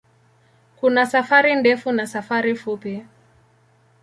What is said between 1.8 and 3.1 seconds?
na safari fupi.